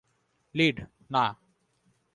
[0.55, 0.77] Lead,
[1.09, 1.25] না।